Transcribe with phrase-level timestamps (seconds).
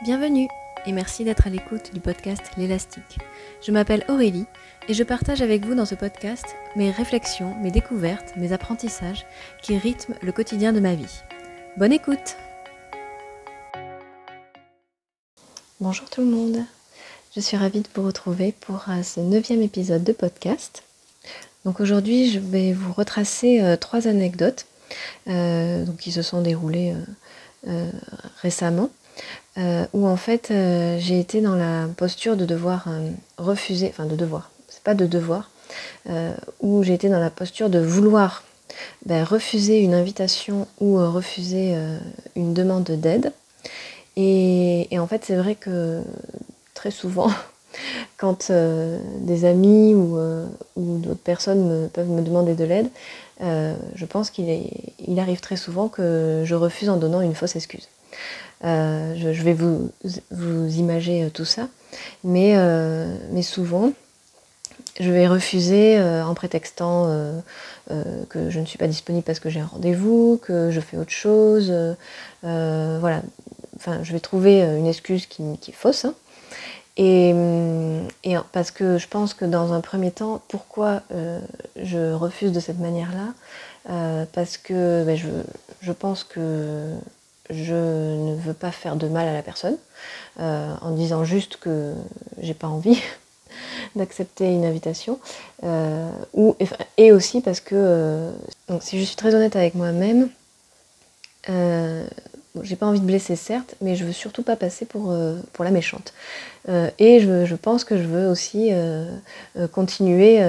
[0.00, 0.46] Bienvenue
[0.86, 3.18] et merci d'être à l'écoute du podcast L'élastique.
[3.60, 4.44] Je m'appelle Aurélie
[4.86, 6.44] et je partage avec vous dans ce podcast
[6.76, 9.26] mes réflexions, mes découvertes, mes apprentissages
[9.60, 11.22] qui rythment le quotidien de ma vie.
[11.78, 12.36] Bonne écoute
[15.80, 16.64] Bonjour tout le monde,
[17.34, 20.84] je suis ravie de vous retrouver pour euh, ce neuvième épisode de podcast.
[21.64, 24.66] Donc aujourd'hui je vais vous retracer euh, trois anecdotes
[25.26, 26.94] euh, qui se sont déroulées
[28.40, 28.90] récemment
[29.58, 34.06] euh, où en fait euh, j'ai été dans la posture de devoir euh, refuser, enfin
[34.06, 35.50] de devoir, c'est pas de devoir,
[36.60, 38.42] où j'ai été dans la posture de vouloir
[39.04, 41.76] ben, refuser une invitation ou refuser
[42.36, 43.32] une demande d'aide.
[44.16, 46.00] Et, en fait c'est vrai que
[46.72, 47.30] très souvent,
[48.16, 50.18] quand des amis ou,
[50.76, 52.88] d'autres personnes peuvent me demander de l'aide,
[53.40, 57.88] je pense qu'il arrive très souvent que je refuse en donnant une fausse excuse.
[58.64, 59.90] Euh, je, vais vous,
[60.30, 61.68] vous imager euh, tout ça.
[62.24, 63.92] Mais, euh, mais souvent,
[64.98, 67.06] je vais refuser en prétextant
[67.88, 71.12] que je ne suis pas disponible parce que j'ai un rendez-vous, que je fais autre
[71.12, 71.72] chose.
[72.42, 73.22] voilà.
[73.76, 76.04] Enfin, je vais trouver une excuse qui, est fausse.
[76.04, 76.14] Hein.
[76.96, 77.32] Et,
[78.24, 81.02] et, parce que je pense que dans un premier temps, pourquoi
[81.80, 84.26] je refuse de cette manière-là?
[84.32, 85.28] Parce que ben, je,
[85.80, 86.92] je, pense que
[87.50, 89.76] je ne veux pas faire de mal à la personne,
[90.40, 91.94] euh, en disant juste que
[92.40, 93.00] j'ai pas envie
[93.96, 95.18] d'accepter une invitation,
[95.64, 96.56] euh, ou,
[96.96, 98.32] et aussi parce que, euh,
[98.68, 100.28] donc si je suis très honnête avec moi-même,
[102.62, 105.14] j'ai pas envie de blesser certes, mais je veux surtout pas passer pour,
[105.52, 106.12] pour la méchante.
[106.68, 108.70] et je, je, pense que je veux aussi
[109.72, 110.42] continuer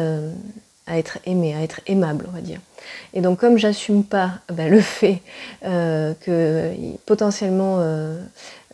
[0.89, 2.59] à être aimée, à être aimable, on va dire.
[3.13, 5.21] Et donc comme j'assume pas ben, le fait
[5.65, 6.73] euh, que
[7.05, 8.19] potentiellement euh,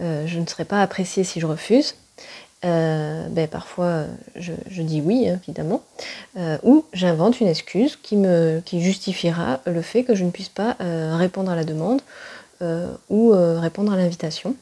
[0.02, 1.96] euh, je ne serai pas appréciée si je refuse,
[2.64, 4.06] ben, parfois
[4.36, 5.84] je, dis oui évidemment,
[6.64, 10.76] ou j'invente une excuse qui, me, qui justifiera le fait que je ne puisse pas
[10.80, 12.02] répondre à la demande
[13.12, 14.56] ou répondre à l'invitation.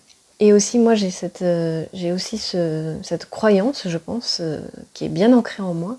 [0.44, 4.60] Et aussi, moi, j'ai cette, euh, j'ai aussi cette croyance, je pense, euh,
[4.94, 5.96] qui est bien ancrée en moi,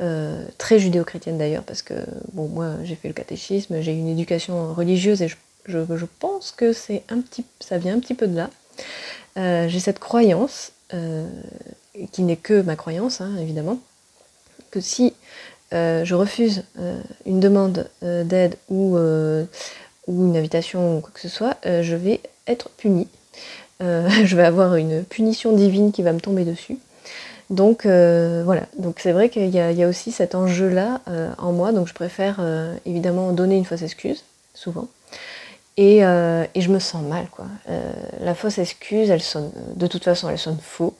[0.00, 1.94] euh, très judéo-chrétienne d'ailleurs, parce que,
[2.32, 5.36] bon, moi, j'ai fait le catéchisme, j'ai une éducation religieuse et je,
[5.68, 8.50] je, pense que c'est un petit, ça vient un petit peu de là.
[9.68, 13.78] j'ai cette croyance, qui n'est que ma croyance, hein, évidemment,
[14.72, 15.14] que si
[15.70, 16.64] je refuse
[17.24, 22.68] une demande d'aide ou, ou une invitation ou quoi que ce soit, je vais être
[22.70, 23.06] punie
[23.82, 26.78] euh, je vais avoir une punition divine qui va me tomber dessus.
[27.48, 31.70] Donc euh, voilà, donc c'est vrai qu'il y, a aussi cet enjeu-là euh, en moi,
[31.70, 32.40] donc je préfère
[32.84, 34.88] évidemment donner une fausse excuse, souvent.
[35.76, 37.46] Et, je me sens mal, quoi.
[38.20, 40.96] la fausse excuse, elle sonne, de toute façon, elle sonne faux.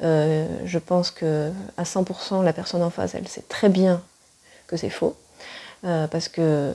[0.00, 4.00] je pense que à 100%, la personne en face, elle sait très bien
[4.68, 5.16] que c'est faux.
[5.84, 6.74] Euh, parce que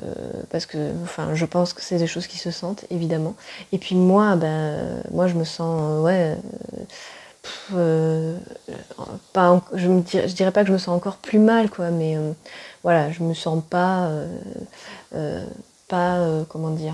[0.49, 3.35] parce que enfin je pense que c'est des choses qui se sentent évidemment.
[3.73, 6.37] Et puis moi ben moi je me sens ouais
[7.73, 8.37] euh,
[9.33, 12.31] pas dirais, je dirais pas que je me sens encore plus mal quoi mais euh,
[12.83, 14.09] voilà je me sens pas
[15.89, 16.93] pas comment dire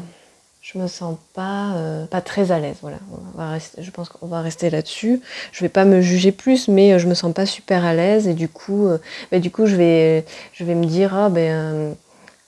[0.72, 1.74] je me sens pas,
[2.12, 2.78] pas très à l'aise.
[2.82, 5.22] Voilà, je pense qu'on va rester là-dessus.
[5.52, 8.34] Je vais pas me juger plus, mais je me sens pas super à l'aise et
[8.34, 8.88] du coup,
[9.32, 11.96] bah, du coup, je vais, je vais me dire ah ben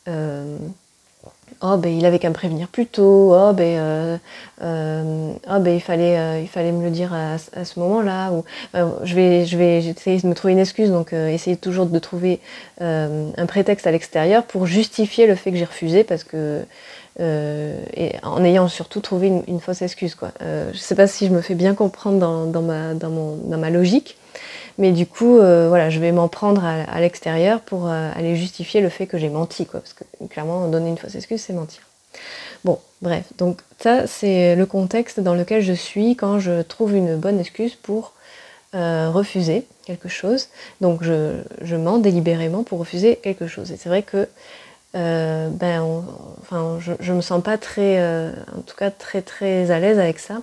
[0.08, 0.58] euh,
[1.62, 4.18] oh ben il avait qu'à me prévenir plus tôt, oh ben, euh,
[4.64, 8.44] euh, oh, ben il, fallait, il fallait me le dire à, ce moment-là, ou
[9.04, 12.40] je vais, je vais essayer de me trouver une excuse, donc essayer toujours de trouver
[12.80, 16.64] un prétexte à l'extérieur pour justifier le fait que j'ai refusé, parce que
[17.20, 20.16] en ayant surtout trouvé une, fausse excuse.
[20.16, 20.32] Quoi.
[20.40, 23.70] je sais pas si je me fais bien comprendre dans, ma, dans, mon, dans ma
[23.70, 24.18] logique,
[24.78, 28.82] mais du coup, euh, voilà, je vais m'en prendre à, l'extérieur pour euh, aller justifier
[28.82, 29.80] le fait que j'ai menti, quoi.
[29.80, 31.82] Parce que clairement, donner une fausse excuse, c'est mentir.
[32.64, 37.16] Bon, bref, donc ça, c'est le contexte dans lequel je suis quand je trouve une
[37.16, 38.14] bonne excuse pour
[38.76, 40.48] euh, refuser quelque chose.
[40.80, 43.72] Donc je, mens délibérément pour refuser quelque chose.
[43.72, 44.28] Et c'est vrai que
[44.94, 46.04] ben,
[46.42, 50.20] enfin, je, je me sens pas très, en tout cas très très à l'aise avec
[50.20, 50.42] ça.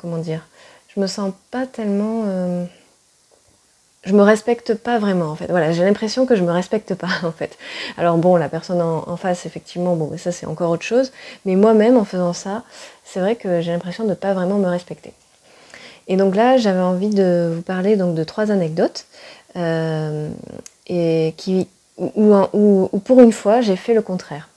[0.00, 0.46] comment dire?
[0.94, 2.66] Je me sens pas tellement
[4.06, 5.46] je me respecte pas vraiment en fait.
[5.48, 7.56] Voilà, j'ai l'impression que je me respecte pas en fait.
[7.96, 11.12] Alors bon, la personne en, face, effectivement, bon, ça c'est encore autre chose.
[11.44, 12.62] Mais moi-même, en faisant ça,
[13.04, 15.12] c'est vrai que j'ai l'impression de pas vraiment me respecter.
[16.06, 19.06] Et donc là, j'avais envie de vous parler donc de trois anecdotes
[19.56, 20.28] euh,
[20.86, 24.48] et qui où, pour une fois j'ai fait le contraire.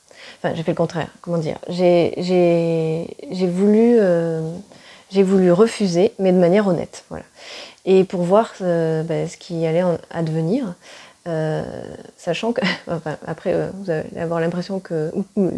[0.41, 1.09] Enfin, j'ai fait le contraire.
[1.21, 1.57] Comment dire?
[1.69, 3.05] J'ai
[3.47, 4.41] voulu euh,
[5.11, 7.03] j'ai voulu refuser, mais de manière honnête.
[7.09, 7.25] Voilà.
[7.85, 10.75] Et pour voir ben, ce qui allait advenir.
[11.27, 11.63] Euh,
[12.15, 12.61] sachant que,
[13.27, 15.11] après, euh, vous allez avoir l'impression que,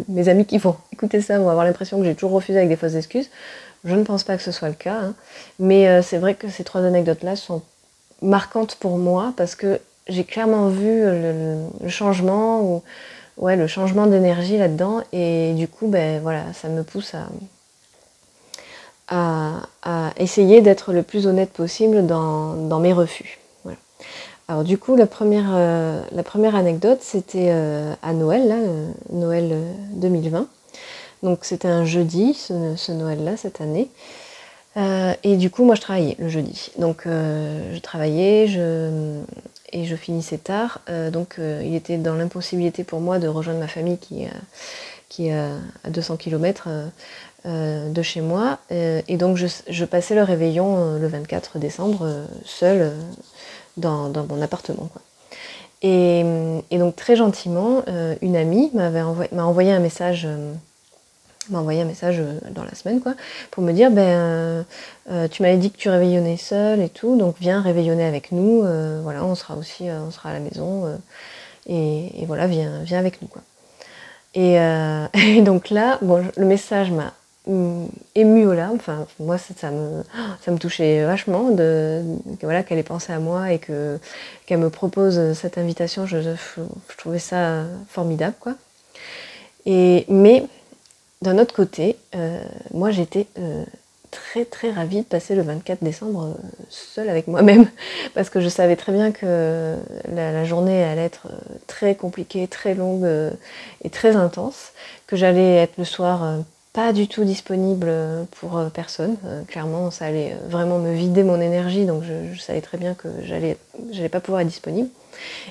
[0.08, 2.76] mes amis qui vont écouter ça vont avoir l'impression que j'ai toujours refusé avec des
[2.76, 3.30] fausses excuses.
[3.84, 5.14] Je ne pense pas que ce soit le cas, hein.
[5.58, 7.62] mais euh, c'est vrai que ces trois anecdotes-là sont
[8.20, 12.82] marquantes pour moi parce que j'ai clairement vu le, changement ou
[13.38, 17.28] ouais, le changement d'énergie là-dedans et du coup, ben voilà, ça me pousse à,
[19.10, 23.38] à, essayer d'être le plus honnête possible dans, mes refus.
[24.48, 26.02] Alors du coup, la première, euh,
[26.54, 29.56] anecdote, c'était euh, à Noël, euh, Noël
[29.92, 30.48] 2020.
[31.22, 33.90] Donc c'était un jeudi, ce, Noël-là, cette année.
[34.76, 36.72] et du coup, moi, je travaillais le jeudi.
[36.78, 38.48] Donc je travaillais
[39.72, 40.80] et je finissais tard.
[41.12, 44.26] donc il était dans l'impossibilité pour moi de rejoindre ma famille qui,
[45.10, 46.68] qui est à 200 km
[47.44, 48.58] de chez moi.
[48.70, 52.92] et donc je, passais le réveillon le 24 décembre seule
[53.76, 54.88] dans, mon appartement.
[55.82, 56.22] Et,
[56.72, 59.02] donc très gentiment, euh, une amie m'avait
[59.32, 60.52] m'a envoyé un message, euh,
[61.48, 63.14] m'a envoyé un message euh, dans la semaine quoi,
[63.50, 64.64] pour me dire ben
[65.30, 68.62] tu m'avais dit que tu réveillonnais seule et tout, donc viens réveillonner avec nous,
[69.02, 70.98] voilà, on sera aussi, on sera à la maison
[71.66, 73.42] et, voilà, viens, viens avec nous quoi.
[74.34, 74.54] Et,
[75.14, 77.12] et donc là, bon, le message m'a
[78.14, 78.76] émue aux larmes.
[78.76, 80.02] Enfin, moi, ça, me,
[80.40, 82.02] ça me touchait vachement de,
[82.42, 83.98] voilà, qu'elle ait pensé à moi et que,
[84.46, 86.06] qu'elle me propose cette invitation.
[86.06, 86.18] Je,
[86.98, 88.34] trouvais ça formidable.
[88.40, 88.54] Quoi.
[89.66, 90.44] Et, mais
[91.22, 92.42] d'un autre côté, euh,
[92.72, 93.64] moi, j'étais euh,
[94.10, 97.66] très très ravie de passer le 24 décembre euh, seule avec moi-même
[98.14, 99.76] parce que je savais très bien que
[100.12, 101.28] la, la journée allait être
[101.66, 103.08] très compliquée, très longue
[103.84, 104.72] et très intense,
[105.06, 106.42] que j'allais être le soir
[106.72, 107.90] pas du tout disponible
[108.38, 109.16] pour euh, personne.
[109.24, 112.94] Euh, clairement, ça allait euh, vraiment me vider mon énergie, donc je, savais très bien
[112.94, 113.56] que j'allais,
[113.90, 114.88] j'allais pas pouvoir être disponible.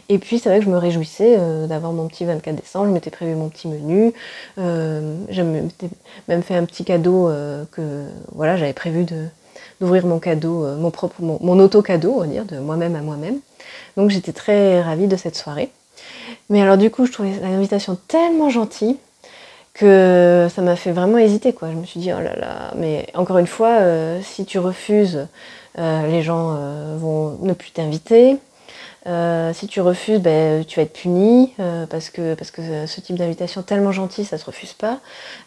[0.09, 3.11] Et puis c'est vrai que je me réjouissais d'avoir mon petit 24 décembre, je m'étais
[3.11, 4.13] prévu mon petit menu,
[4.57, 5.63] euh, j'avais
[6.27, 7.29] même fait un petit cadeau
[7.71, 9.06] que voilà, j'avais prévu
[9.79, 13.39] d'ouvrir mon cadeau, mon propre, mon, auto-cadeau, on va dire, de moi-même à moi-même.
[13.97, 15.69] Donc j'étais très ravie de cette soirée.
[16.50, 18.97] Mais alors du coup, je trouvais l'invitation tellement gentille
[19.73, 21.69] que ça m'a fait vraiment hésiter quoi.
[21.71, 25.27] Je me suis dit oh là là, mais encore une fois, euh, si tu refuses,
[25.77, 28.38] euh, les gens euh, vont ne plus t'inviter.
[29.06, 31.54] Si tu refuses, ben, tu vas être puni
[31.90, 35.00] parce que parce que ce type d'invitation tellement gentil, ça se refuse pas.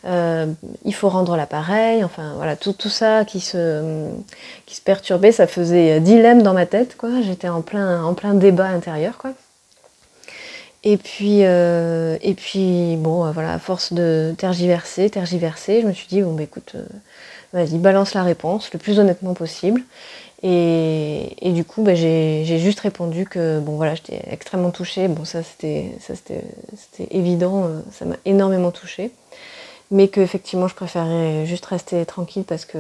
[0.04, 2.02] il faut rendre l'appareil.
[2.04, 4.08] Enfin voilà, tout, tout ça qui se
[4.66, 7.10] qui se perturbait, ça faisait dilemme dans ma tête quoi.
[7.22, 9.32] J'étais en plein en plein débat intérieur quoi.
[10.84, 15.93] Et puis, euh, et puis bon, euh, voilà, à force de tergiverser, tergiverser, je me
[15.93, 16.84] suis dit, bon, bah, écoute, euh,
[17.52, 19.82] vas-y, balance la réponse le plus honnêtement possible.
[20.42, 25.08] Et, du coup, bah, j'ai juste répondu que, bon, voilà, j'étais extrêmement touchée.
[25.08, 25.92] Bon, ça, c'était
[27.10, 29.12] évident, ça m'a énormément touchée.
[29.90, 32.78] Mais qu'effectivement, je préférais juste rester tranquille parce que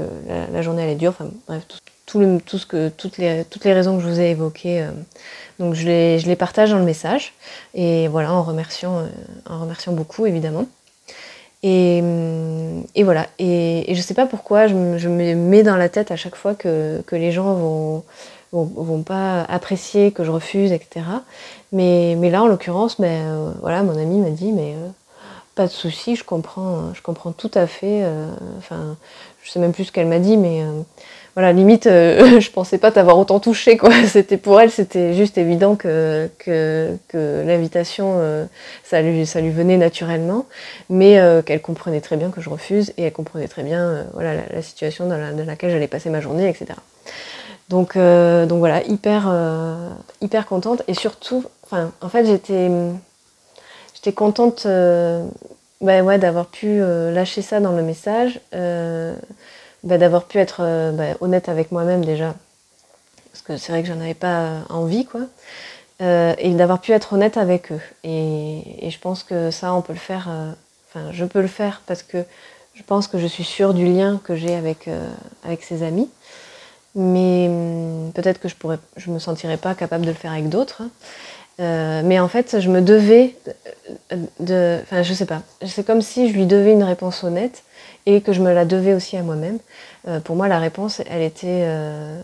[0.52, 1.10] la, journée, elle est dure.
[1.10, 1.62] Enfin, bref,
[2.06, 4.88] tout, le, tout ce que, toutes, les, toutes les raisons que je vous ai évoquées
[5.62, 7.34] donc je les, je les partage dans le message,
[7.74, 9.06] et voilà, en remerciant, euh,
[9.48, 10.66] en remerciant beaucoup évidemment.
[11.62, 15.62] Et, hum, et voilà, et, et, je sais pas pourquoi je me, je me, mets
[15.62, 18.04] dans la tête à chaque fois que, que les gens vont,
[18.52, 21.06] vont, vont, pas apprécier, que je refuse, etc.
[21.70, 24.88] Mais, mais là, en l'occurrence, ben, euh, voilà, mon ami m'a dit, mais euh,
[25.54, 28.04] pas de souci, je comprends, je comprends tout à fait.
[28.58, 28.96] enfin,
[29.42, 30.64] je sais même plus ce qu'elle m'a dit, mais
[31.34, 33.90] voilà, limite, euh, je pensais pas t'avoir autant touché, quoi.
[34.06, 36.28] C'était pour elle, c'était juste évident que,
[37.14, 38.44] l'invitation, euh,
[38.84, 40.46] ça, lui, venait naturellement,
[40.90, 44.34] mais euh, qu'elle comprenait très bien que je refuse et elle comprenait très bien, voilà,
[44.52, 46.78] la, situation dans, laquelle j'allais passer ma journée, etc.
[47.68, 49.32] Donc, voilà, hyper,
[50.46, 52.68] contente et surtout, enfin, en fait, j'étais,
[54.12, 54.66] contente,
[55.80, 58.38] bah ouais, d'avoir pu lâcher ça dans le message.
[59.84, 62.36] Bah, d'avoir pu être euh, bah, honnête avec moi-même déjà,
[63.32, 65.22] parce que c'est vrai que j'en avais pas envie, quoi,
[66.00, 67.80] euh, et d'avoir pu être honnête avec eux.
[68.04, 70.52] Et, je pense que ça, on peut le faire, euh,
[70.88, 72.24] enfin, je peux le faire parce que
[72.74, 74.88] je pense que je suis sûre du lien que j'ai avec,
[75.44, 76.08] avec ces amis.
[76.94, 80.48] Mais hum, peut-être que je pourrais, je me sentirais pas capable de le faire avec
[80.48, 80.82] d'autres.
[81.58, 82.02] Hein.
[82.04, 83.36] mais en fait, je me devais
[84.38, 85.42] de, enfin, je sais pas.
[85.66, 87.64] C'est comme si je lui devais une réponse honnête
[88.06, 89.58] et que je me la devais aussi à moi-même.
[90.08, 92.20] Euh, pour moi, la réponse, elle était, euh,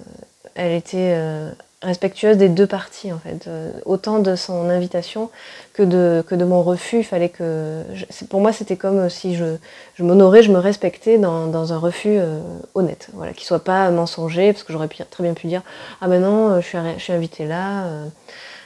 [0.54, 1.50] elle était euh,
[1.82, 3.49] respectueuse des deux parties en fait,
[3.85, 5.30] autant de son invitation
[5.75, 6.99] que de, que de mon refus.
[6.99, 7.85] Il fallait que,
[8.28, 9.56] pour moi, c'était comme si je,
[9.94, 12.18] je m'honorais, je me respectais dans, dans un refus
[12.75, 15.62] honnête, voilà, qui soit pas mensonger, parce que j'aurais très bien pu dire
[16.00, 17.85] ah ben non, je suis, je suis invitée là.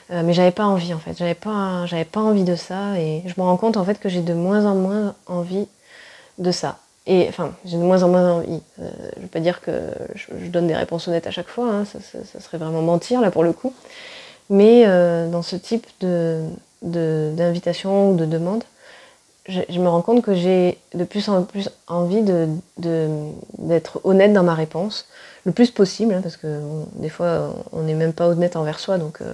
[0.09, 3.33] mais j'avais pas envie en fait, j'avais pas, j'avais pas envie de ça et je
[3.37, 5.67] me rends compte en fait que j'ai de moins en moins envie
[6.39, 6.79] de ça.
[7.05, 8.61] Et enfin, j'ai de moins en moins envie.
[8.79, 9.71] Euh, je ne veux pas dire que
[10.15, 13.43] je, donne des réponses honnêtes à chaque fois, hein, ça, serait vraiment mentir là pour
[13.43, 13.73] le coup.
[14.49, 15.85] Mais euh, dans ce type
[16.81, 18.63] d'invitation ou de demande,
[19.47, 22.23] je, me rends compte que j'ai de plus en plus envie
[22.77, 25.07] d'être honnête dans ma réponse,
[25.45, 26.61] le plus possible, hein, parce que
[26.95, 29.33] des fois on n'est même pas honnête envers soi, donc euh,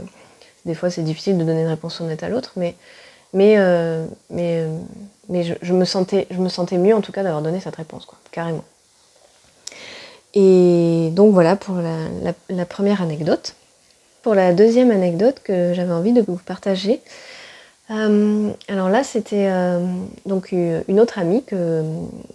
[0.66, 2.76] des fois c'est difficile de donner une réponse honnête à l'autre, mais,
[3.34, 3.58] mais,
[4.32, 4.66] mais
[5.30, 8.06] mais je, me sentais, je me sentais mieux en tout cas d'avoir donné cette réponse,
[8.06, 8.64] quoi, carrément.
[10.34, 11.78] Et donc voilà pour
[12.50, 13.56] la, première anecdote.
[14.22, 17.02] Pour la deuxième anecdote que j'avais envie de vous partager,
[17.90, 19.80] euh, alors là c'était euh,
[20.28, 21.84] donc une autre amie que,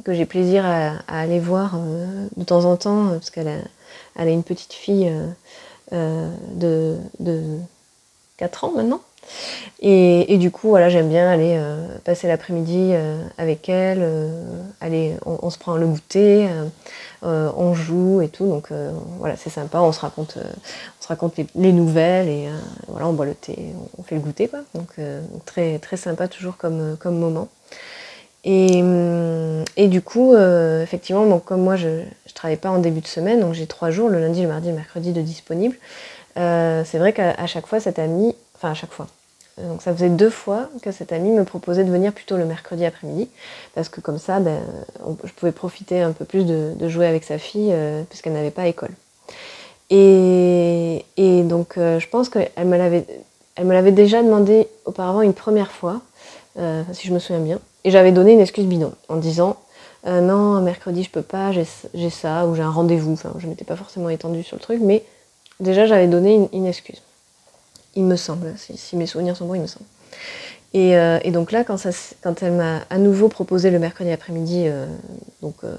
[0.05, 3.59] que j'ai plaisir à, aller voir euh, de temps en temps parce qu'elle a,
[4.17, 5.13] elle a une petite fille
[5.93, 7.43] de, de
[8.39, 9.01] 4 ans maintenant.
[9.87, 14.31] Et, du coup, voilà, j'aime bien aller euh, passer l'après-midi euh, avec elle, euh,
[14.81, 16.49] aller, on, se prend le goûter,
[17.23, 18.69] on joue et tout, donc
[19.19, 22.49] voilà, c'est sympa, on se raconte, on se raconte les, nouvelles et
[22.89, 24.61] voilà, on boit le thé, on fait le goûter, quoi.
[24.75, 24.97] Donc
[25.45, 27.49] très, très sympa toujours comme, comme moment.
[28.45, 28.83] Et,
[29.77, 33.41] et du coup, effectivement, donc, comme moi je ne travaille pas en début de semaine,
[33.41, 35.77] donc j'ai trois jours, le lundi, le mardi, le mercredi de disponible,
[36.37, 39.07] c'est vrai qu'à chaque fois, cette amie enfin à chaque fois.
[39.59, 42.85] Donc ça faisait deux fois que cette amie me proposait de venir plutôt le mercredi
[42.85, 43.29] après-midi,
[43.75, 44.61] parce que comme ça, ben,
[45.23, 48.67] je pouvais profiter un peu plus de, jouer avec sa fille, euh, puisqu'elle n'avait pas
[48.67, 48.91] école.
[49.91, 51.05] Et,
[51.45, 53.07] donc euh, je pense qu'elle me l'avait,
[53.55, 56.01] elle me l'avait déjà demandé auparavant une première fois,
[56.59, 59.57] euh, si je me souviens bien, et j'avais donné une excuse bidon en disant
[60.07, 63.15] non, mercredi je peux pas, j'ai, ça, ou j'ai un rendez-vous.
[63.15, 65.03] Enfin, je m'étais pas forcément étendue sur le truc, mais
[65.61, 67.01] déjà j'avais donné une excuse
[67.97, 69.87] il me semble, si, mes souvenirs sont bons, il me semble.
[70.75, 71.79] Et, euh, donc là, quand,
[72.43, 74.87] elle m'a à nouveau proposé le mercredi après-midi, euh,
[75.41, 75.77] donc euh,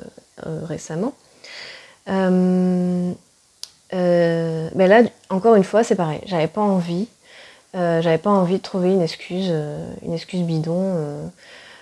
[0.63, 1.13] récemment,
[2.07, 3.15] ben
[4.77, 6.22] là, encore une fois, c'est pareil.
[6.25, 7.07] J'avais pas envie,
[7.74, 9.53] j'avais pas envie de trouver une excuse,
[10.03, 11.31] une excuse bidon.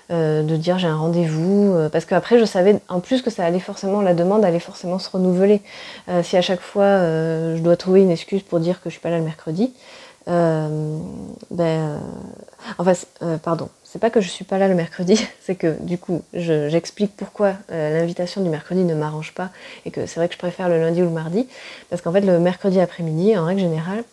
[0.10, 4.02] de dire j'ai un rendez-vous, parce qu'après je savais en plus que ça allait forcément,
[4.02, 5.62] la demande allait forcément se renouveler.
[6.24, 7.00] si à chaque fois
[7.56, 9.74] je dois trouver une excuse pour dire que je suis pas là le mercredi,
[10.27, 11.00] euh,
[11.51, 11.98] ben, euh,
[12.77, 15.98] enfin, euh, pardon, c'est pas que je suis pas là le mercredi, c'est que du
[15.98, 19.50] coup, j'explique pourquoi l'invitation du mercredi ne m'arrange pas
[19.86, 21.48] et que c'est vrai que je préfère le lundi ou le mardi,
[21.89, 24.03] parce qu'en fait, le mercredi après-midi, en règle générale,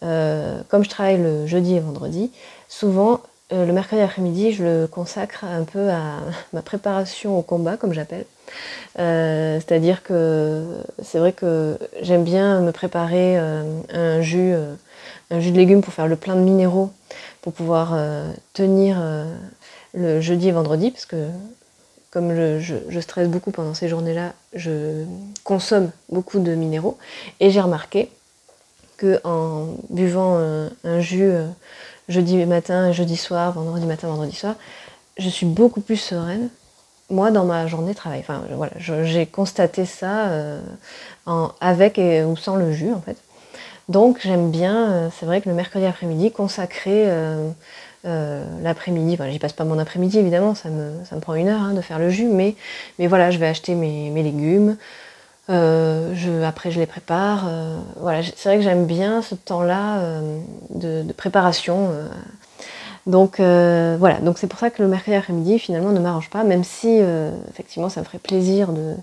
[0.00, 2.30] comme je travaille le jeudi et vendredi,
[2.68, 6.20] souvent le mercredi après-midi, je le consacre un peu à
[6.52, 8.26] ma préparation au combat, comme j'appelle.
[8.96, 10.64] C'est-à-dire que
[11.02, 14.54] c'est vrai que j'aime bien me préparer un jus
[15.30, 16.90] un jus de légumes pour faire le plein de minéraux,
[17.42, 19.24] pour pouvoir euh, tenir euh,
[19.94, 21.28] le jeudi et vendredi, parce que
[22.10, 25.04] comme je, stresse beaucoup pendant ces journées-là, je
[25.44, 26.96] consomme beaucoup de minéraux.
[27.38, 28.10] Et j'ai remarqué
[28.96, 31.30] que en buvant euh, un jus
[32.08, 34.54] jeudi matin, jeudi soir, vendredi matin, vendredi soir,
[35.18, 36.48] je suis beaucoup plus sereine,
[37.10, 38.20] moi, dans ma journée de travail.
[38.20, 40.30] Enfin, voilà, j'ai constaté ça
[41.60, 43.16] avec et, ou sans le jus, en fait.
[43.88, 47.48] Donc j'aime bien, euh, c'est vrai que le mercredi après-midi, consacrer euh,
[48.04, 51.48] euh, l'après-midi, voilà, j'y passe pas mon après-midi évidemment, ça me, ça me, prend une
[51.48, 52.54] heure hein, de faire le jus, mais,
[52.98, 54.76] mais voilà, je vais acheter mes, légumes,
[55.48, 57.48] je, après je les prépare.
[57.96, 60.20] voilà, c'est vrai que j'aime bien ce temps-là
[60.68, 61.90] de, préparation.
[63.06, 66.64] Donc voilà, donc c'est pour ça que le mercredi après-midi finalement ne m'arrange pas, même
[66.64, 67.00] si
[67.50, 68.94] effectivement ça me ferait plaisir de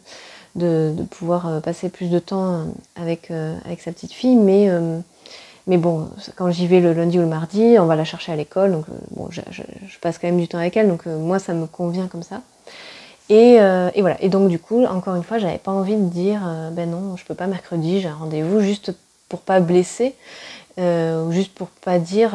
[0.55, 2.63] de, pouvoir euh, passer plus de temps euh,
[2.95, 4.35] avec, euh, avec sa petite fille.
[4.35, 4.69] Mais,
[5.67, 8.35] mais bon, quand j'y vais le lundi ou le mardi, on va la chercher à
[8.35, 8.71] l'école.
[8.71, 9.41] Donc bon, je,
[10.01, 10.87] passe quand même du temps avec elle.
[10.87, 12.41] Donc moi, ça me convient comme ça.
[13.29, 14.17] Et, et, voilà.
[14.21, 16.41] Et donc du coup, encore une fois, j'avais pas envie de dire
[16.73, 18.93] ben non, je peux pas mercredi, j'ai un rendez-vous, juste
[19.27, 20.13] pour pas blesser,
[20.77, 22.31] ou juste pour pas dire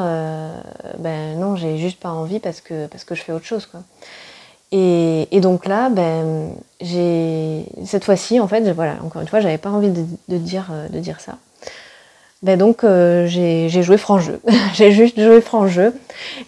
[0.99, 3.81] ben non, j'ai juste pas envie parce que parce que je fais autre chose quoi.
[4.73, 9.71] Et, donc là, ben, j'ai cette fois-ci, en fait, voilà, encore une fois, j'avais pas
[9.71, 11.39] envie de, dire, euh, de dire ça.
[12.43, 14.41] Ben donc euh, j'ai joué franc jeu.
[14.75, 15.95] j'ai juste joué franc jeu.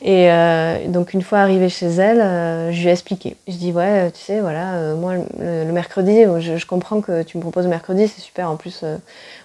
[0.01, 3.37] Et euh, donc une fois arrivée chez elle, euh, je lui ai expliqué.
[3.47, 7.65] Je dis ouais, tu sais, voilà, moi le, mercredi, je, comprends que tu me proposes
[7.65, 8.49] le mercredi, c'est super.
[8.51, 8.85] En plus,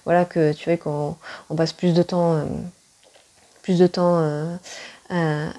[0.05, 1.15] voilà que tu vois qu'on
[1.49, 2.41] on passe plus de temps,
[3.61, 4.23] plus de temps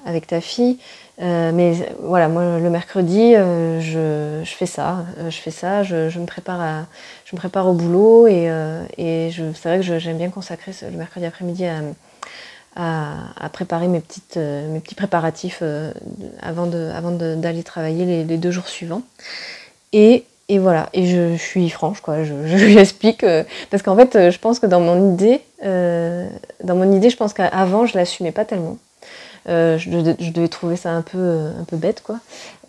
[0.05, 0.79] avec ta fille.
[1.21, 5.83] Euh, mais voilà, moi le mercredi, euh, je, je, fais ça, euh, je fais ça,
[5.83, 6.85] je, me prépare
[7.25, 8.49] je me prépare au boulot et,
[9.35, 11.65] c'est vrai que j'aime bien consacrer le mercredi après-midi
[12.75, 15.61] à, préparer mes, petits préparatifs
[16.41, 19.01] avant d'aller travailler les, deux jours suivants.
[19.91, 20.23] Et,
[20.57, 23.25] voilà, et je, suis franche, quoi, je, je lui explique,
[23.69, 27.85] parce qu'en fait, je pense que dans mon idée, dans mon idée, je pense qu'avant,
[27.85, 28.77] je l'assumais pas tellement.
[29.49, 29.89] Euh, je,
[30.31, 31.17] devais trouver ça un peu,
[31.59, 32.19] un peu bête, quoi,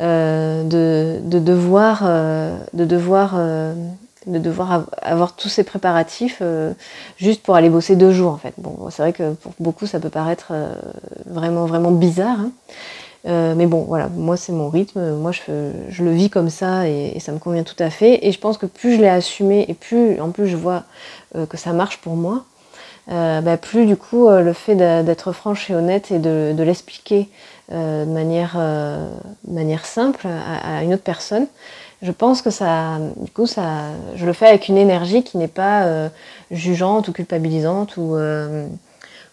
[0.00, 3.38] euh, de, de, devoir, euh, de devoir,
[4.26, 6.42] de devoir avoir tous ces préparatifs
[7.18, 8.54] juste pour aller bosser deux jours, en fait.
[8.56, 10.52] Bon, c'est vrai que pour beaucoup, ça peut paraître
[11.26, 12.38] vraiment, vraiment bizarre.
[12.40, 13.54] Hein.
[13.56, 17.12] mais bon, voilà, moi c'est mon rythme, moi je, je, le vis comme ça et,
[17.14, 18.26] et, ça me convient tout à fait.
[18.26, 20.84] Et je pense que plus je l'ai assumé et plus en plus je vois
[21.48, 22.44] que ça marche pour moi,
[23.10, 27.28] euh, bah, plus du coup euh, le fait d'être franche et honnête et de, l'expliquer
[27.72, 28.56] euh, de manière,
[29.48, 31.46] manière simple à, une autre personne,
[32.02, 35.48] je pense que ça, du coup, ça, je le fais avec une énergie qui n'est
[35.48, 36.08] pas
[36.50, 38.16] jugeante ou culpabilisante ou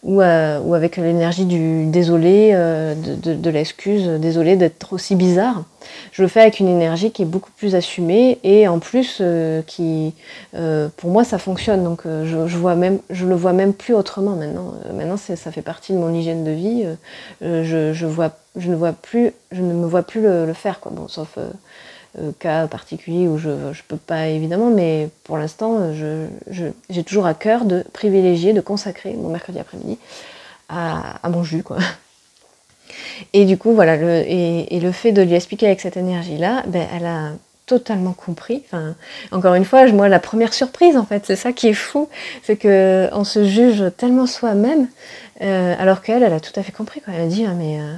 [0.07, 5.65] ou, euh, ou avec l'énergie du désolé, euh, de, l'excuse, désolé d'être aussi bizarre.
[6.13, 9.61] Je le fais avec une énergie qui est beaucoup plus assumée et en plus euh,
[9.67, 10.13] qui,
[10.95, 11.83] pour moi, ça fonctionne.
[11.83, 14.73] Donc je, vois même, je le vois même plus autrement maintenant.
[14.93, 16.85] maintenant, ça fait partie de mon hygiène de vie.
[17.41, 20.91] je, ne vois plus, je ne me vois plus le, le faire, quoi.
[20.95, 21.37] Bon, sauf
[22.39, 25.93] cas particulier où je ne peux pas évidemment, mais pour l'instant,
[26.49, 29.97] j'ai toujours à cœur de privilégier, de consacrer mon mercredi après-midi
[30.69, 31.63] à, mon jus.
[33.33, 36.87] Et du coup, voilà, le, et, le fait de lui expliquer avec cette énergie-là, ben,
[36.95, 37.31] elle a
[37.65, 38.63] totalement compris.
[38.65, 38.95] Enfin,
[39.31, 42.09] encore une fois, moi, la première surprise, en fait, c'est ça qui est fou,
[42.43, 44.87] c'est que on se juge tellement soi-même
[45.41, 47.01] euh, alors qu'elle, elle a tout à fait compris.
[47.01, 47.13] Quoi.
[47.15, 47.93] Elle a dit ah, mais, euh,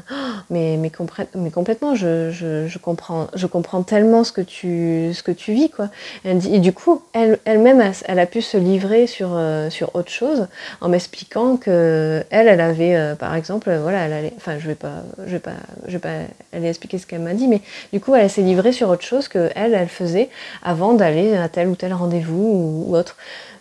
[0.50, 0.92] mais, mais,
[1.36, 5.54] mais, complètement, je, je, je, comprends, je comprends tellement ce que tu, ce que tu
[5.54, 5.70] vis.
[5.70, 5.90] Quoi.
[6.26, 9.96] Elle dit, et du coup, elle, elle-même, elle, a pu se livrer sur, euh, sur
[9.96, 10.48] autre chose
[10.82, 15.04] en m'expliquant que elle, elle avait, par exemple, voilà, elle allait, enfin, je vais pas,
[15.26, 15.52] je vais pas,
[15.88, 16.18] je vais pas
[16.52, 17.62] aller expliquer ce qu'elle m'a dit, mais
[17.94, 20.30] du coup, elle s'est livrée sur autre chose que elle, elle faisait
[20.64, 23.16] avant d'aller à tel ou tel rendez-vous ou autre.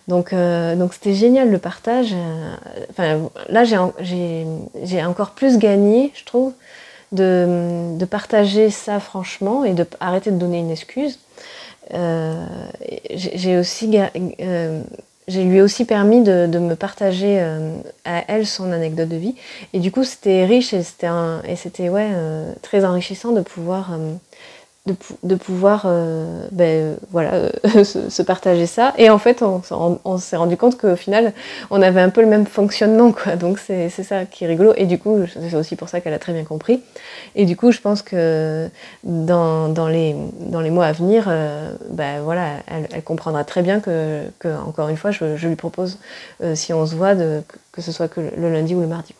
[0.09, 2.13] Donc, euh, donc c'était génial le partage.
[2.13, 2.55] Euh,
[2.89, 6.53] enfin, là, j'ai encore plus gagné, je trouve,
[7.11, 11.19] de, partager ça franchement et de de donner une excuse.
[11.93, 12.43] Euh,
[13.11, 13.95] j'ai aussi,
[15.27, 17.39] j'ai lui aussi permis de, me partager
[18.03, 19.35] à elle son anecdote de vie.
[19.73, 21.91] Et du coup, c'était riche et c'était
[22.63, 23.91] très enrichissant de pouvoir
[25.23, 28.93] de, pouvoir euh, ben, voilà, euh, se, partager ça.
[28.97, 31.33] Et en fait, on, s'est rendu compte qu'au final,
[31.69, 33.11] on avait un peu le même fonctionnement.
[33.11, 33.35] Quoi.
[33.35, 34.73] Donc c'est ça qui est rigolo.
[34.77, 36.81] Et du coup, c'est aussi pour ça qu'elle a très bien compris.
[37.35, 38.69] Et du coup, je pense que
[39.03, 43.79] dans, dans, les, dans les mois à venir, euh, ben, voilà, elle, comprendra très bien
[43.79, 44.23] que,
[44.65, 45.97] encore une fois, je, lui propose,
[46.53, 49.13] si on se voit, que ce soit que le lundi ou le mardi.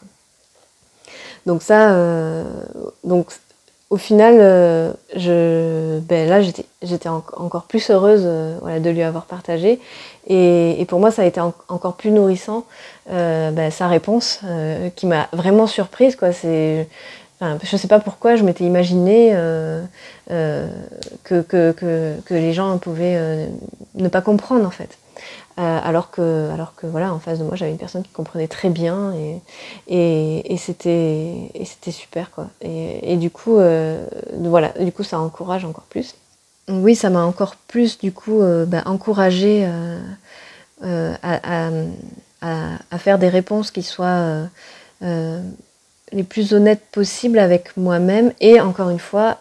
[1.46, 1.96] Donc ça,
[3.04, 3.32] donc
[3.90, 9.80] au final, euh, je, ben là, j'étais encore plus heureuse euh, de lui avoir partagé.
[10.28, 12.66] Et, pour moi, ça a été encore plus nourrissant,
[13.10, 14.42] euh, ben, sa réponse,
[14.96, 16.16] qui m'a vraiment surprise.
[16.16, 16.30] Quoi.
[16.30, 19.32] Enfin, je ne sais pas pourquoi, je m'étais imaginé
[20.28, 23.50] que, que, que, que, les gens pouvaient
[23.96, 24.99] ne pas comprendre, en fait.
[25.60, 26.52] Euh, alors que,
[26.84, 29.14] voilà, en face de moi, j'avais une personne qui comprenait très bien
[29.88, 32.48] et, c'était super quoi.
[32.62, 34.06] Et, du coup, euh,
[34.38, 36.16] voilà, du coup, ça encourage encore plus.
[36.70, 39.66] Oui, ça m'a encore plus du coup euh, bah, encouragé
[40.82, 41.70] à, à,
[42.92, 44.48] à, faire des réponses qui soient
[45.02, 49.40] les plus honnêtes possibles avec moi-même et encore une fois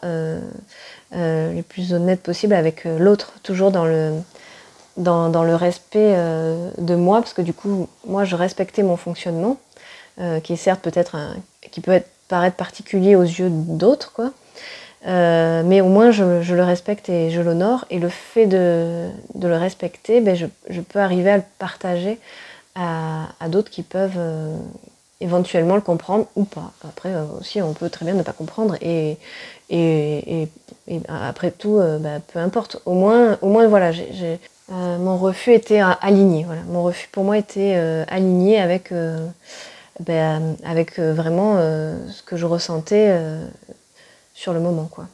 [1.12, 4.14] les plus honnêtes possibles avec l'autre, toujours dans le
[4.98, 9.56] dans, le respect euh, de moi, parce que du coup, moi, je respectais mon fonctionnement,
[10.20, 11.16] euh, qui est certes peut-être
[11.70, 14.32] qui peut être, paraître particulier aux yeux d'autres, quoi.
[15.06, 17.84] Euh, mais au moins, je, le respecte et je l'honore.
[17.90, 19.08] Et le fait de,
[19.40, 22.18] le respecter, ben, je, peux arriver à le partager
[22.74, 24.20] à, d'autres qui peuvent
[25.20, 26.72] éventuellement le comprendre ou pas.
[26.86, 29.16] Après aussi, on peut très bien ne pas comprendre et,
[29.70, 30.48] et,
[31.08, 32.82] après tout, bah, peu importe.
[32.84, 36.44] Au moins, au moins voilà, j'ai mon refus était aligné.
[36.44, 36.62] Voilà.
[36.68, 37.74] Mon refus pour moi était
[38.08, 38.92] aligné avec,
[40.00, 43.18] ben, avec vraiment ce que je ressentais
[44.34, 44.88] sur le moment.
[44.90, 45.06] Quoi.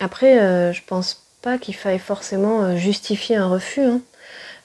[0.00, 3.82] Après, je pense pas qu'il faille forcément justifier un refus.
[3.82, 4.00] Hein.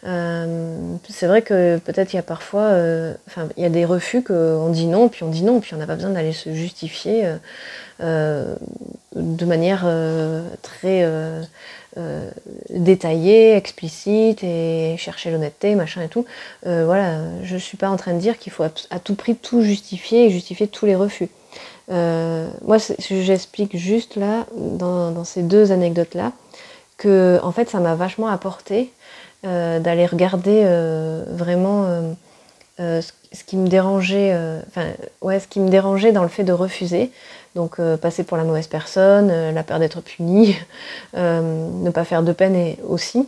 [0.06, 3.84] Euh, c'est vrai que peut-être il y a parfois, euh, enfin il y a des
[3.84, 6.54] refus qu'on dit non, puis on dit non, puis on n'a pas besoin d'aller se
[6.54, 7.26] justifier
[8.02, 8.56] euh,
[9.16, 9.88] de manière
[10.62, 11.06] très
[12.70, 16.26] détaillée, explicite et chercher l'honnêteté, machin et tout.
[16.64, 20.26] voilà, je suis pas en train de dire qu'il faut à tout prix tout justifier
[20.26, 21.30] et justifier tous les refus.
[21.90, 26.34] moi, j'explique juste là, dans, ces deux anecdotes-là,
[26.98, 28.92] que en fait, ça m'a vachement apporté
[29.46, 31.86] euh, d'aller regarder euh, vraiment
[32.80, 34.36] euh, ce, qui me dérangeait,
[34.76, 37.12] ce qui me dérangeait dans le fait de refuser.
[37.58, 40.56] Donc passer pour la mauvaise personne, la peur d'être puni,
[41.16, 43.28] ne pas faire de peine et aussi.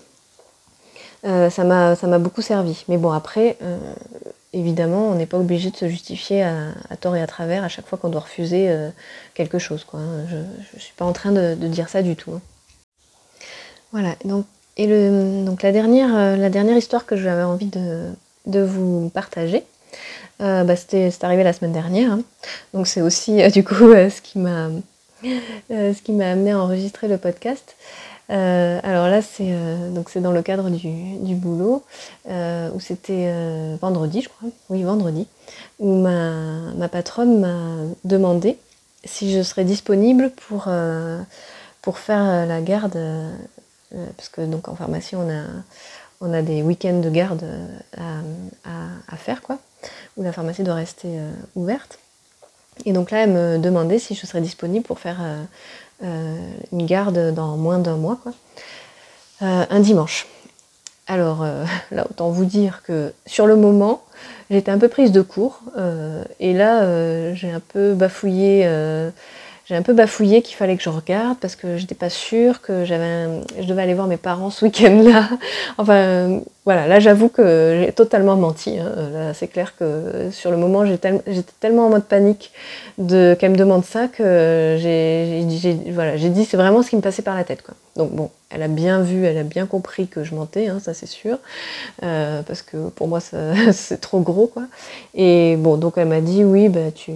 [1.24, 2.86] ça m'a beaucoup servi.
[2.88, 3.58] Mais bon après,
[4.54, 7.88] évidemment, on n'est pas obligé de se justifier à, tort et à travers à chaque
[7.88, 8.72] fois qu'on doit refuser
[9.34, 9.86] quelque chose.
[9.94, 10.26] Hein.
[10.30, 10.38] Je
[10.76, 12.34] ne suis pas en train de, dire ça du tout.
[12.34, 12.42] Hein.
[13.92, 14.46] Voilà, donc
[14.80, 19.66] et donc euh, la dernière histoire que j'avais envie de, vous partager,
[20.42, 22.14] euh, bah c'était arrivé la semaine dernière.
[22.14, 22.22] Hein.
[22.74, 24.70] Donc c'est aussi euh, du coup ce qui m'a
[25.24, 27.76] ce amené à enregistrer le podcast.
[28.30, 29.54] alors là c'est
[30.08, 31.84] c'est dans le cadre du, boulot
[32.28, 33.32] où c'était
[33.82, 35.28] vendredi je crois, oui vendredi,
[35.80, 37.76] où ma, ma patronne m'a
[38.06, 38.58] demandé
[39.04, 40.70] si je serais disponible pour
[41.82, 42.98] pour faire la garde
[43.96, 45.44] euh, parce que donc en pharmacie, on a,
[46.22, 48.22] on a des week-ends de garde euh,
[49.08, 49.58] à, faire, quoi,
[50.18, 52.00] où la pharmacie doit rester euh, ouverte.
[52.86, 55.20] Et donc là, elle me demandait si je serais disponible pour faire
[56.02, 58.32] une garde dans moins d'un mois, quoi,
[59.42, 60.28] un dimanche.
[61.06, 61.46] Alors
[61.92, 64.02] là, autant vous dire que sur le moment,
[64.50, 65.60] j'étais un peu prise de court,
[66.40, 68.66] et là, j'ai un peu bafouillé
[69.70, 72.86] j'ai un peu bafouillé qu'il fallait que je regarde parce que j'étais pas sûre que
[72.86, 73.28] j'avais
[73.60, 75.30] je devais aller voir mes parents ce week-end-là.
[75.78, 78.80] Enfin voilà, là j'avoue que j'ai totalement menti.
[78.80, 78.92] Hein.
[79.14, 81.14] Là c'est clair que sur le moment j'étais
[81.60, 82.52] tellement en mode panique
[82.98, 85.46] de qu'elle me demande ça que j'ai
[85.92, 87.76] voilà, dit c'est vraiment ce qui me passait par la tête quoi.
[87.96, 90.96] Donc bon, elle a bien vu, elle a bien compris que je mentais, hein, ça
[90.96, 91.38] c'est sûr,
[92.02, 93.20] euh, parce que pour moi
[93.72, 94.64] c'est trop gros quoi.
[95.14, 97.12] Et bon donc elle m'a dit oui bah tu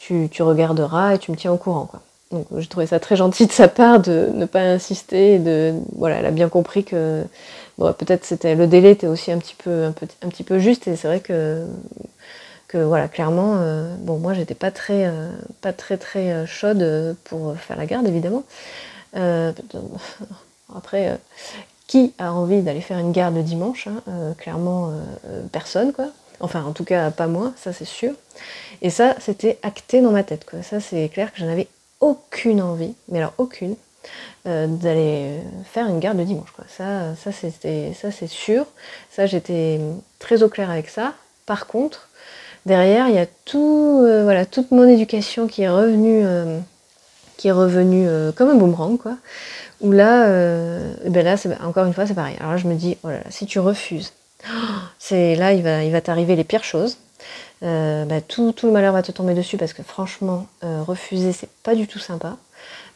[0.00, 1.86] tu, regarderas et tu me tiens au courant.
[1.86, 2.00] Quoi.
[2.32, 5.38] Donc j'ai trouvé ça très gentil de sa part de ne pas insister.
[5.38, 7.24] De, voilà, elle a bien compris que
[7.78, 10.96] peut-être c'était le délai était aussi un petit peu, un, un petit peu juste et
[10.96, 11.64] c'est vrai que,
[12.68, 17.16] que voilà, clairement, euh, bon moi j'étais pas très, euh, pas très très euh, chaude
[17.24, 18.44] pour faire la garde évidemment.
[20.74, 21.18] après,
[21.88, 24.02] qui a envie d'aller faire une garde le dimanche hein,
[24.38, 24.92] Clairement
[25.52, 26.06] personne quoi.
[26.40, 28.12] Enfin, en tout cas, pas moi, ça c'est sûr.
[28.82, 30.46] Et ça, c'était acté dans ma tête.
[30.62, 31.68] Ça, c'est clair que je n'avais
[32.00, 33.76] aucune envie, mais alors aucune,
[34.46, 35.34] euh, d'aller
[35.70, 36.48] faire une garde le dimanche.
[36.68, 38.66] Ça, ça, c'était, ça c'est sûr.
[39.10, 39.80] Ça, j'étais
[40.18, 41.12] très au clair avec ça.
[41.44, 42.08] Par contre,
[42.64, 46.58] derrière, il y a tout, euh, voilà, toute mon éducation qui est revenue, euh,
[47.36, 49.16] qui est revenue comme un boomerang, quoi.
[49.80, 50.26] Où là,
[51.06, 52.36] ben là, encore une fois, c'est pareil.
[52.38, 54.12] Alors là, je me dis, oh si tu refuses
[55.10, 56.98] là, il va, il va t'arriver les pires choses.
[57.62, 61.50] Euh, bah, tout, le malheur va te tomber dessus parce que franchement, euh, refuser, c'est
[61.62, 62.36] pas du tout sympa.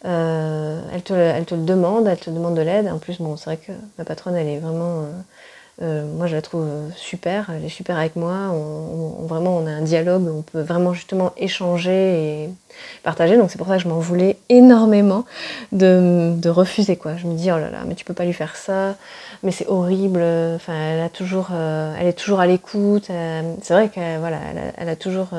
[0.05, 2.89] Euh, elle, te, elle, te, le demande, elle te demande de l'aide.
[2.89, 5.07] En plus, bon, c'est vrai que ma patronne, elle est vraiment
[5.83, 7.51] euh, moi, je la trouve super.
[7.51, 8.51] Elle est super avec moi.
[8.53, 10.27] On, vraiment, on a un dialogue.
[10.29, 12.51] On peut vraiment justement échanger et
[13.03, 13.37] partager.
[13.37, 15.25] Donc, c'est pour ça que je m'en voulais énormément
[15.73, 16.97] de, refuser.
[16.97, 17.17] Quoi.
[17.17, 18.95] Je me dis, oh là là, mais tu peux pas lui faire ça.
[19.43, 20.23] Mais c'est horrible.
[20.55, 23.11] Enfin, elle a toujours, euh, elle est toujours à l'écoute.
[23.11, 24.39] Euh, c'est vrai qu'elle voilà,
[24.79, 25.31] elle a, toujours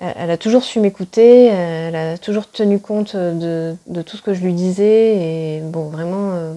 [0.00, 4.32] elle a toujours su m'écouter, elle a toujours tenu compte de, de, tout ce que
[4.32, 6.54] je lui disais et bon vraiment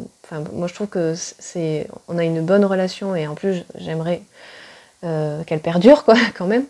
[0.53, 4.21] moi, je trouve que c'est, on a une bonne relation et en plus, j'aimerais
[5.03, 6.65] euh, qu'elle perdure, quoi, quand même.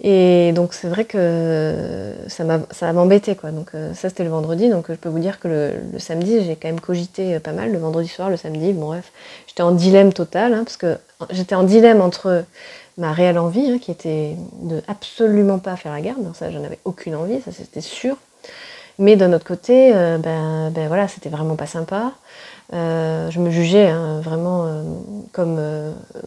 [0.00, 3.50] Et donc, c'est vrai que ça m'a, ça m'embêté, quoi.
[3.50, 4.68] Donc, euh, ça, c'était le vendredi.
[4.68, 7.72] Donc, je peux vous dire que le, samedi, j'ai quand même cogité pas mal.
[7.72, 9.12] Le vendredi soir, le samedi, bon, bref,
[9.48, 10.96] j'étais en dilemme total, hein, parce que
[11.30, 12.44] j'étais en dilemme entre
[12.96, 16.20] ma réelle envie, hein, qui était de absolument pas faire la garde.
[16.34, 18.16] Ça, j'en avais aucune envie, ça, c'était sûr.
[18.98, 22.12] Mais d'un autre côté, euh, ben, ben voilà, c'était vraiment pas sympa.
[22.72, 24.66] Je me jugeais hein, vraiment
[25.32, 25.58] comme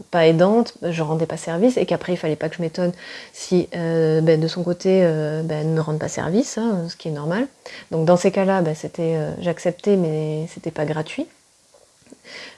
[0.09, 2.91] pas aidante, je rendais pas service et qu'après il fallait pas que je m'étonne
[3.33, 7.09] si ben, de son côté ben, elle ne me rende pas service, hein, ce qui
[7.09, 7.47] est normal.
[7.91, 11.27] Donc dans ces cas-là, ben, c'était j'acceptais mais c'était pas gratuit.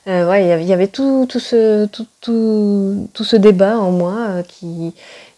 [0.08, 4.94] ouais, il y avait tout, tout, ce, tout, tout, tout, ce débat en moi qui,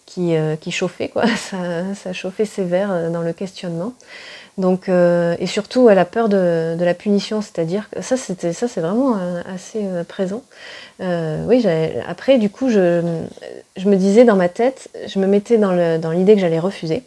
[0.06, 1.26] qui, qui, chauffait, quoi.
[1.36, 3.94] Ça, ça, chauffait sévère dans le questionnement.
[4.58, 8.68] Donc, euh, et surtout, elle a peur de, la punition, c'est-à-dire que ça, c'était, ça,
[8.68, 10.44] c'est vraiment euh, assez euh, présent.
[11.00, 11.66] oui,
[12.08, 13.02] après, du coup, je,
[13.76, 16.60] je, me disais dans ma tête, je me mettais dans, le, dans l'idée que j'allais
[16.60, 17.04] refuser,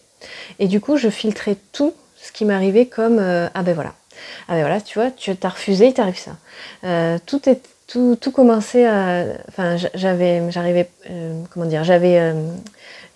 [0.59, 3.95] et du coup, je filtrais tout ce qui m'arrivait comme ah ben voilà,
[4.49, 6.33] ah ben voilà, tu vois, tu t'as refusé, il t'arrive ça.
[7.25, 10.91] tout est tout, tout commençait à, enfin, j'avais, j'arrivais,
[11.51, 12.35] comment dire, j'avais,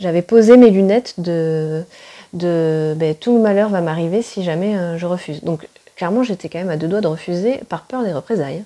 [0.01, 1.85] j'avais posé mes lunettes de
[2.33, 5.43] de ben, tout malheur va m'arriver si jamais euh, je refuse.
[5.43, 8.65] Donc clairement j'étais quand même à deux doigts de refuser par peur des représailles.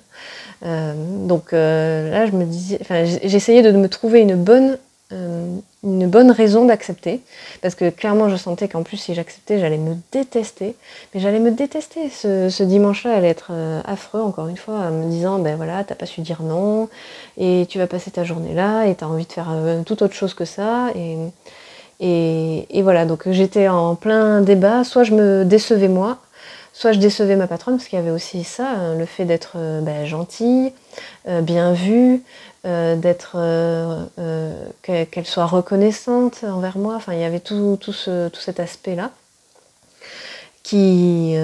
[0.65, 0.93] Euh,
[1.27, 2.79] donc euh, là je me disais,
[3.23, 4.77] j'essayais de me trouver une bonne
[5.83, 7.21] une bonne raison d'accepter,
[7.61, 10.75] parce que clairement je sentais qu'en plus si j'acceptais j'allais me détester,
[11.13, 12.09] mais j'allais me détester.
[12.09, 13.53] Ce, dimanche-là allait être
[13.85, 16.89] affreux encore une fois, en me disant ben voilà t'as pas su dire non,
[17.37, 19.47] et tu vas passer ta journée là, et t'as envie de faire
[19.85, 21.15] tout autre chose que ça, et
[21.99, 26.19] et, voilà, donc j'étais en plein débat, soit je me décevais moi,
[26.73, 29.53] soit je décevais ma patronne, parce qu'il y avait aussi ça, hein, le fait d'être
[29.55, 30.73] euh, ben, gentille,
[31.27, 32.21] euh, bien vue,
[32.65, 33.37] euh, d'être
[34.83, 36.95] qu'elle soit reconnaissante envers moi.
[36.95, 39.11] Enfin, il y avait tout, tout, ce, tout cet aspect-là
[40.61, 41.35] qui,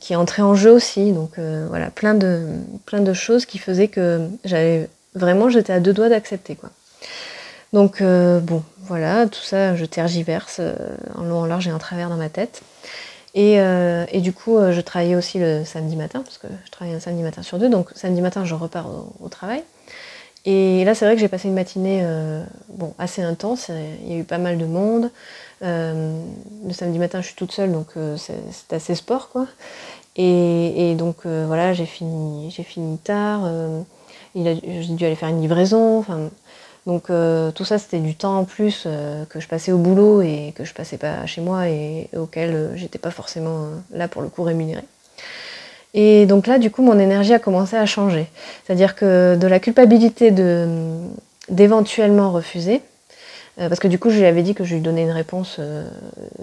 [0.00, 1.12] qui entrait en jeu aussi.
[1.12, 2.46] Donc voilà, plein de,
[2.86, 6.70] plein de choses qui faisaient que j'avais vraiment j'étais à deux doigts d'accepter quoi.
[7.74, 10.74] Donc bon, voilà, tout ça, je tergiverse euh,
[11.14, 12.62] en long, en large et en travers dans ma tête.
[13.36, 16.92] Et, euh, du coup, euh, je travaillais aussi le samedi matin, parce que je travaille
[16.92, 18.88] un samedi matin sur deux, donc samedi matin, je repars
[19.20, 19.62] au, travail.
[20.44, 22.04] Et là, c'est vrai que j'ai passé une matinée
[22.98, 23.70] assez intense,
[24.02, 25.10] il y a eu pas mal de monde.
[25.60, 29.46] le samedi matin, je suis toute seule, donc c'est assez sport, quoi.
[30.16, 33.42] Et, donc, voilà, j'ai fini, fini tard.
[34.34, 34.54] j'ai
[34.88, 36.04] dû aller faire une livraison.
[36.86, 40.22] Donc euh, tout ça, c'était du temps en plus euh, que je passais au boulot
[40.22, 44.22] et que je passais pas chez moi et, auquel euh, j'étais pas forcément là pour
[44.22, 44.84] le coup rémunérée.
[45.92, 48.26] Et donc là, du coup, mon énergie a commencé à changer.
[48.64, 50.32] C'est-à-dire que de la culpabilité
[51.48, 52.80] d'éventuellement refuser,
[53.56, 55.58] parce que du coup, je lui avais dit que je lui donnais une réponse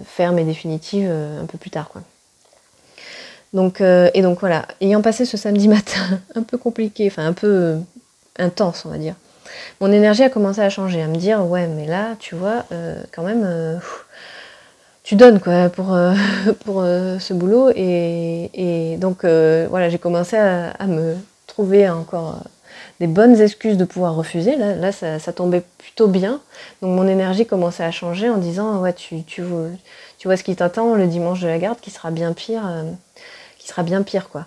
[0.05, 1.89] ferme et définitive un peu plus tard.
[3.53, 7.77] Donc, et donc voilà, ayant passé ce samedi matin un peu compliqué, enfin un peu
[8.37, 9.15] intense, on va dire,
[9.81, 13.01] mon énergie a commencé à changer, à me dire ouais mais là tu vois euh,
[13.11, 13.77] quand même euh,
[15.03, 16.13] tu donnes quoi pour, euh,
[17.19, 21.15] ce boulot et, donc voilà j'ai commencé à, me
[21.45, 22.43] trouver encore
[22.99, 24.55] des bonnes excuses de pouvoir refuser.
[24.55, 26.41] Là, là ça, tombait plutôt bien.
[26.81, 29.67] Donc mon énergie commençait à changer en disant ouais tu, tu, vois,
[30.17, 32.63] tu vois ce qui t'attend le dimanche de la garde qui sera bien pire,
[33.59, 34.45] qui sera bien pire quoi.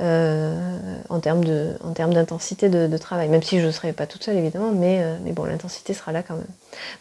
[0.00, 4.70] Euh, en termes d'intensité de, travail, même si je ne serai pas toute seule évidemment,
[4.70, 6.46] mais, euh, mais bon, l'intensité sera là quand même.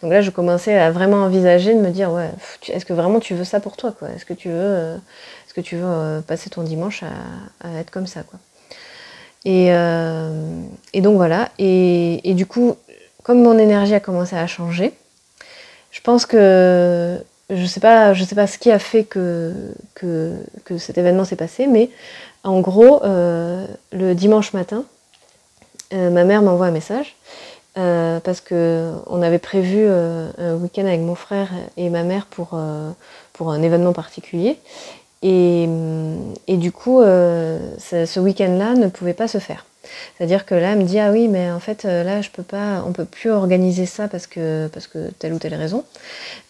[0.02, 2.32] Donc là, je commençais à vraiment envisager de me dire, ouais,
[2.67, 5.62] est-ce que vraiment tu veux ça pour toi, Est-ce que tu veux, euh, est-ce que
[5.62, 8.39] tu veux passer ton dimanche à, être comme ça, quoi?
[9.45, 12.75] Et, et, donc voilà, et, et, du coup,
[13.21, 14.93] comme mon énergie a commencé à changer,
[15.91, 17.17] je pense que
[17.49, 19.54] je sais pas, je sais pas ce qui a fait que,
[19.95, 21.89] que, que cet événement s'est passé, mais
[22.43, 24.84] en gros, euh, le dimanche matin,
[25.93, 27.15] euh, ma mère m'envoie un message
[27.78, 33.62] euh, parce qu'on avait prévu un week-end avec mon frère et ma mère pour, un
[33.62, 34.58] événement particulier.
[35.21, 35.67] Et,
[36.47, 39.65] du coup, ce, week-end-là ne pouvait pas se faire.
[40.17, 42.84] C'est-à-dire que là, elle me dit ah oui, mais en fait là, je peux pas,
[42.86, 45.84] on peut plus organiser ça parce que parce que telle ou telle raison.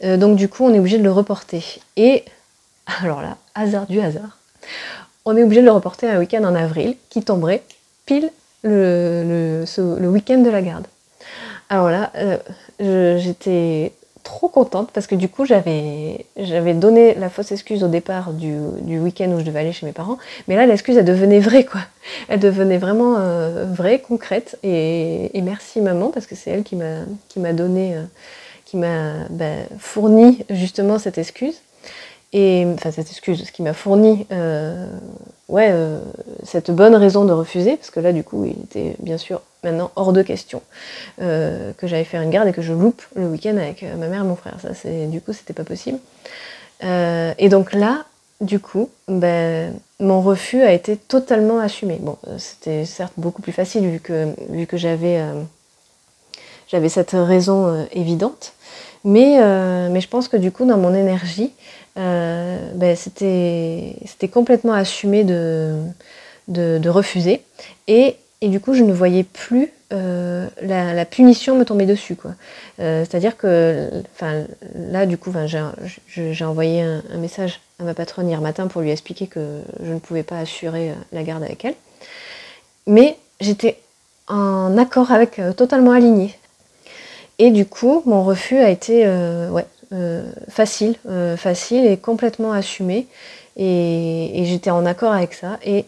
[0.04, 1.80] donc du coup, on est obligé de le reporter.
[1.96, 2.26] Et
[3.02, 4.40] alors là, hasard du hasard,
[5.26, 7.64] on est obligé de le reporter à un week-end en avril qui tomberait
[8.06, 8.32] pile
[8.64, 9.64] le,
[10.02, 10.88] week-end de la garde.
[11.70, 16.26] Alors là, euh, j'étais trop contente parce que du coup j'avais
[16.76, 18.54] donné la fausse excuse au départ du,
[19.00, 21.82] week-end où je devais aller chez mes parents, mais là l'excuse elle devenait vraie quoi.
[22.28, 27.54] Elle devenait vraiment euh, vraie, concrète et, merci maman parce que c'est elle qui m'a
[27.54, 28.04] donné, euh,
[28.66, 29.46] qui m'a bah,
[29.80, 31.62] fourni justement cette excuse.
[32.32, 34.86] Et enfin, cette excuse, ce qui m'a fourni euh,
[35.48, 36.00] ouais, euh,
[36.44, 39.92] cette bonne raison de refuser, parce que là, du coup, il était bien sûr maintenant
[39.96, 40.62] hors de question
[41.22, 44.22] euh, que j'allais faire une garde et que je loupe le week-end avec ma mère
[44.22, 44.58] et mon frère.
[44.62, 45.98] Ça, c'est du coup, c'était pas possible.
[46.84, 48.06] et donc là,
[48.42, 51.98] du coup, ben, mon refus a été totalement assumé.
[52.00, 55.20] Bon, c'était certes beaucoup plus facile vu que, vu que j'avais
[56.68, 58.54] j'avais cette raison évidente.
[59.04, 59.40] Mais,
[59.90, 61.52] mais je pense que du coup, dans mon énergie,
[61.96, 65.82] ben, c'était complètement assumé de,
[66.48, 67.42] de, refuser.
[67.88, 72.16] Et, et, du coup, je ne voyais plus euh, la, punition me tomber dessus.
[72.80, 73.90] Euh, c'est-à-dire que
[74.76, 75.34] là, du coup,
[76.08, 80.00] j'ai envoyé un, message à ma patronne hier matin pour lui expliquer que je ne
[80.00, 81.76] pouvais pas assurer euh, la garde avec elle.
[82.86, 83.80] Mais j'étais
[84.28, 86.36] en accord avec, totalement alignée.
[87.40, 89.06] Et du coup, mon refus a été
[90.50, 90.96] facile,
[91.38, 93.08] facile et complètement assumé.
[93.58, 95.60] Et, et j'étais en accord avec ça.
[95.66, 95.86] Et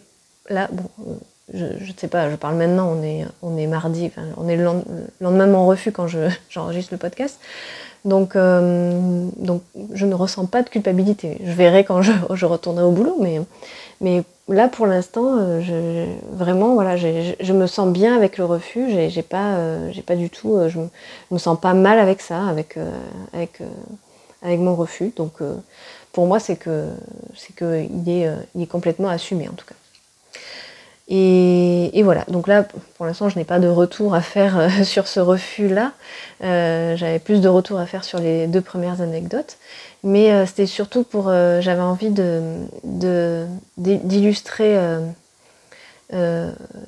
[0.50, 1.18] là, bon,
[1.54, 2.96] je ne sais pas, je parle maintenant,
[3.42, 4.64] on est, mardi, on est le
[5.20, 6.06] lendemain de mon refus quand
[6.50, 7.38] j'enregistre le podcast.
[8.04, 9.62] Donc, euh, donc
[9.92, 11.38] je ne ressens pas de culpabilité.
[11.44, 12.12] Je verrai quand je,
[12.46, 13.16] retournerai au boulot,
[14.00, 18.90] mais, là pour l'instant, euh, vraiment, voilà, je, me sens bien avec le refus.
[18.90, 20.88] J'ai euh, pas du tout, je me,
[21.30, 22.76] me sens pas mal avec ça, avec,
[24.42, 25.12] mon refus.
[25.16, 25.34] Donc
[26.12, 26.88] pour moi, c'est que
[28.06, 29.76] est complètement assumé en tout cas.
[31.08, 32.64] Et, voilà, donc là,
[32.96, 35.92] pour l'instant, je n'ai pas de retour à faire euh, sur ce refus-là.
[36.42, 39.56] Euh, j'avais plus de retour à faire sur les deux premières anecdotes.
[40.04, 41.30] Mais euh, c'était surtout pour...
[41.60, 42.10] J'avais envie
[42.84, 44.78] d'illustrer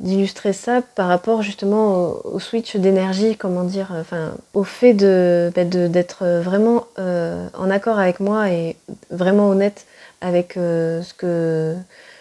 [0.01, 6.27] d'illustrer ça par rapport justement au, switch d'énergie, comment dire, enfin, au fait bah, d'être
[6.41, 8.77] vraiment en accord avec moi et
[9.11, 9.87] vraiment honnête
[10.21, 11.75] avec ce, que,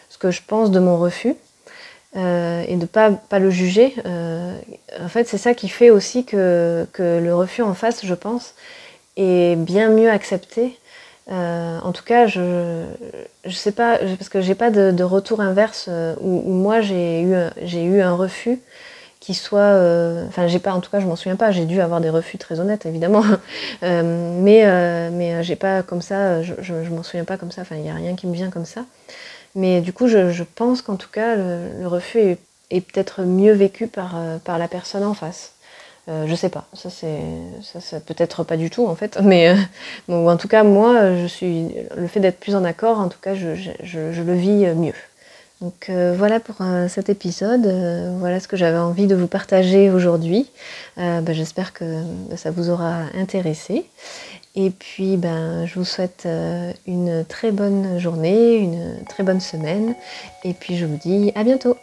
[0.09, 1.35] ce que je pense de mon refus.
[2.15, 3.95] Euh, et de ne pas, pas le juger.
[4.05, 4.55] Euh,
[5.01, 8.53] en fait, c'est ça qui fait aussi que, que, le refus en face, je pense,
[9.17, 10.77] est bien mieux accepté.
[11.31, 12.85] Euh, en tout cas, je
[13.45, 15.89] ne sais pas, parce que j'ai pas de, retour inverse
[16.21, 17.35] où, moi j'ai eu,
[17.73, 18.59] eu un refus
[19.19, 19.79] qui soit.
[20.27, 22.37] Enfin, j'ai pas, en tout cas, je m'en souviens pas, j'ai dû avoir des refus
[22.37, 23.23] très honnêtes, évidemment.
[23.81, 27.75] mais mais j'ai pas comme ça, je, je, je m'en souviens pas comme ça, enfin,
[27.77, 28.85] il n'y a rien qui me vient comme ça.
[29.55, 32.37] Mais du coup, je, pense qu'en tout cas, le, refus
[32.69, 35.51] est, peut-être mieux vécu par, euh, par la personne en face.
[36.09, 37.21] Euh, je sais pas, ça c'est
[37.61, 39.55] ça, peut-être pas du tout en fait, mais
[40.09, 43.19] euh, en tout cas moi je suis le fait d'être plus en accord, en tout
[43.21, 44.95] cas je, le vis mieux.
[45.61, 46.57] Donc voilà pour
[46.89, 47.65] cet épisode,
[48.19, 50.49] voilà ce que j'avais envie de vous partager aujourd'hui.
[50.97, 51.85] Bah, j'espère que
[52.35, 53.85] ça vous aura intéressé.
[54.55, 59.95] Et puis, ben, je vous souhaite euh, une très bonne journée, une très bonne semaine.
[60.43, 61.75] Et puis, je vous dis à bientôt.